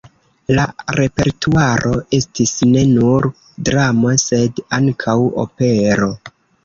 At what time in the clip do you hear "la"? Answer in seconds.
0.59-0.63